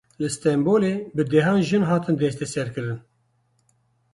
Li 0.21 0.29
Stenbolê 0.35 0.93
bi 1.15 1.23
dehan 1.31 1.59
jin 1.69 1.83
hatin 1.89 2.15
desteserkirin. 2.21 2.99